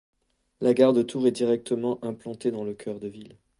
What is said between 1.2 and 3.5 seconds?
est directement implantée dans le cœur de ville.